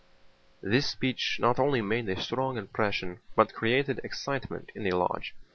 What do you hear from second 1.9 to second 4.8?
a strong impression, but created excitement